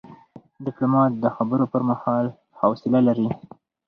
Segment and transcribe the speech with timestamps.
[0.65, 2.25] ډيپلومات د خبرو پر مهال
[2.59, 3.29] حوصله لري.